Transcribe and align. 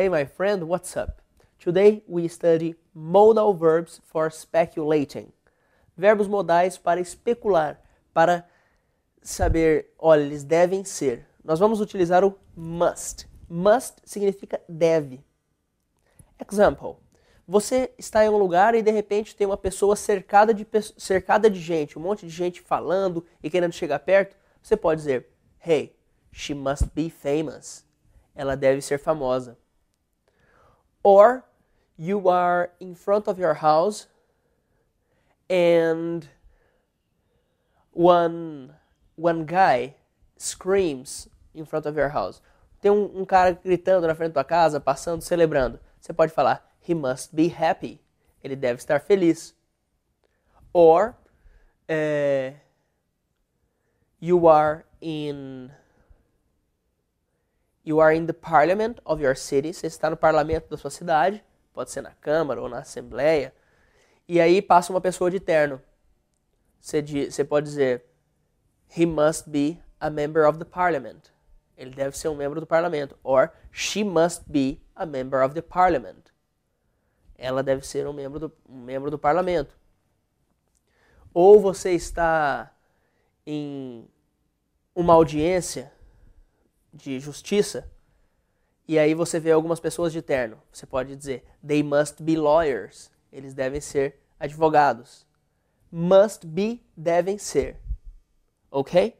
Hey 0.00 0.08
my 0.08 0.24
friend, 0.24 0.66
what's 0.66 0.96
up? 0.96 1.20
Today 1.58 2.02
we 2.08 2.26
study 2.26 2.74
modal 2.94 3.52
verbs 3.52 4.00
for 4.06 4.30
speculating. 4.30 5.30
Verbos 5.94 6.26
modais 6.26 6.78
para 6.78 7.02
especular, 7.02 7.78
para 8.14 8.48
saber, 9.20 9.92
olha, 9.98 10.22
eles 10.22 10.42
devem 10.42 10.84
ser. 10.84 11.26
Nós 11.44 11.58
vamos 11.58 11.82
utilizar 11.82 12.24
o 12.24 12.34
must. 12.56 13.28
Must 13.46 13.96
significa 14.02 14.58
deve. 14.66 15.22
Example. 16.50 16.96
Você 17.46 17.92
está 17.98 18.24
em 18.24 18.30
um 18.30 18.38
lugar 18.38 18.74
e 18.74 18.80
de 18.80 18.90
repente 18.90 19.36
tem 19.36 19.46
uma 19.46 19.58
pessoa 19.58 19.94
cercada 19.96 20.54
de, 20.54 20.66
cercada 20.96 21.50
de 21.50 21.60
gente, 21.60 21.98
um 21.98 22.02
monte 22.02 22.24
de 22.24 22.32
gente 22.32 22.62
falando 22.62 23.22
e 23.42 23.50
querendo 23.50 23.74
chegar 23.74 23.98
perto. 23.98 24.34
Você 24.62 24.78
pode 24.78 25.02
dizer, 25.02 25.26
Hey, 25.62 25.94
she 26.32 26.54
must 26.54 26.86
be 26.94 27.10
famous. 27.10 27.84
Ela 28.34 28.56
deve 28.56 28.80
ser 28.80 28.98
famosa. 28.98 29.58
Or 31.02 31.44
you 31.96 32.28
are 32.28 32.70
in 32.80 32.94
front 32.94 33.28
of 33.28 33.38
your 33.38 33.54
house 33.54 34.06
and 35.48 36.28
one 37.92 38.74
one 39.16 39.44
guy 39.44 39.96
screams 40.36 41.28
in 41.54 41.66
front 41.66 41.86
of 41.86 41.96
your 41.96 42.08
house. 42.10 42.40
Tem 42.80 42.90
um, 42.90 43.20
um 43.20 43.24
cara 43.26 43.52
gritando 43.52 44.06
na 44.06 44.14
frente 44.14 44.32
da 44.32 44.42
tua 44.42 44.48
casa, 44.48 44.80
passando, 44.80 45.20
celebrando. 45.22 45.78
Você 46.00 46.12
pode 46.12 46.32
falar, 46.32 46.66
he 46.80 46.94
must 46.94 47.34
be 47.34 47.48
happy. 47.48 48.00
Ele 48.42 48.56
deve 48.56 48.78
estar 48.78 49.00
feliz. 49.00 49.54
Or 50.72 51.14
uh, 51.88 52.54
you 54.18 54.46
are 54.46 54.84
in 55.00 55.70
you 57.84 58.00
are 58.00 58.14
in 58.14 58.26
the 58.26 58.32
parliament 58.32 59.00
of 59.04 59.22
your 59.22 59.36
city. 59.36 59.72
Você 59.72 59.86
está 59.86 60.10
no 60.10 60.16
parlamento 60.16 60.68
da 60.68 60.76
sua 60.76 60.90
cidade, 60.90 61.42
pode 61.72 61.90
ser 61.90 62.02
na 62.02 62.12
câmara 62.12 62.60
ou 62.60 62.68
na 62.68 62.78
assembleia. 62.78 63.54
E 64.28 64.40
aí 64.40 64.62
passa 64.62 64.92
uma 64.92 65.00
pessoa 65.00 65.30
de 65.30 65.40
terno. 65.40 65.80
Você, 66.80 67.02
você 67.02 67.44
pode 67.44 67.66
dizer 67.66 68.04
he 68.96 69.06
must 69.06 69.48
be 69.48 69.78
a 69.98 70.10
member 70.10 70.48
of 70.48 70.58
the 70.58 70.64
parliament. 70.64 71.30
Ele 71.76 71.90
deve 71.90 72.16
ser 72.16 72.28
um 72.28 72.36
membro 72.36 72.60
do 72.60 72.66
parlamento. 72.66 73.16
Or 73.22 73.52
she 73.72 74.04
must 74.04 74.44
be 74.46 74.80
a 74.94 75.06
member 75.06 75.42
of 75.42 75.54
the 75.54 75.62
parliament. 75.62 76.30
Ela 77.36 77.62
deve 77.62 77.86
ser 77.86 78.06
um 78.06 78.12
membro 78.12 78.38
do, 78.38 78.52
um 78.68 78.82
membro 78.82 79.10
do 79.10 79.18
parlamento. 79.18 79.74
Ou 81.32 81.58
você 81.58 81.92
está 81.92 82.70
em 83.46 84.06
uma 84.94 85.14
audiência 85.14 85.90
de 86.92 87.20
justiça 87.20 87.90
e 88.90 88.98
aí 88.98 89.14
você 89.14 89.38
vê 89.38 89.52
algumas 89.52 89.78
pessoas 89.78 90.12
de 90.12 90.20
terno. 90.20 90.60
Você 90.72 90.84
pode 90.84 91.14
dizer 91.14 91.44
they 91.64 91.80
must 91.80 92.20
be 92.20 92.36
lawyers. 92.36 93.08
Eles 93.30 93.54
devem 93.54 93.80
ser 93.80 94.20
advogados. 94.36 95.24
Must 95.92 96.44
be 96.44 96.84
devem 96.96 97.38
ser. 97.38 97.80
Ok? 98.68 99.16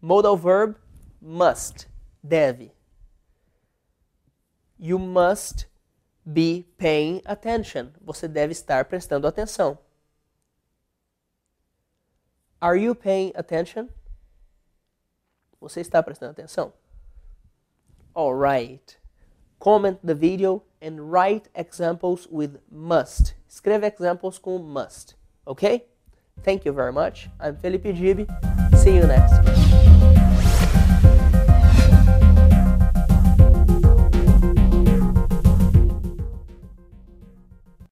Modal 0.00 0.38
verb 0.38 0.76
must, 1.20 1.86
deve. 2.22 2.72
You 4.78 4.98
must 4.98 5.68
be 6.24 6.66
paying 6.78 7.20
attention. 7.26 7.90
Você 8.00 8.26
deve 8.26 8.52
estar 8.52 8.86
prestando 8.86 9.26
atenção. 9.26 9.78
Are 12.58 12.82
you 12.82 12.94
paying 12.94 13.32
attention? 13.36 13.90
Você 15.60 15.82
está 15.82 16.02
prestando 16.02 16.32
atenção? 16.32 16.72
Alright. 18.16 18.98
Comment 19.58 19.98
the 20.04 20.14
video 20.14 20.62
and 20.80 21.10
write 21.10 21.48
examples 21.54 22.28
with 22.30 22.58
must. 22.70 23.34
Escreva 23.50 23.84
examples 23.84 24.38
com 24.38 24.68
must. 24.68 25.14
Okay? 25.48 25.84
Thank 26.42 26.64
you 26.64 26.72
very 26.72 26.92
much. 26.92 27.28
I'm 27.40 27.56
Felipe 27.56 27.84
Gibi. 27.94 28.26
See 28.76 28.94
you 28.94 29.06
next. 29.06 29.63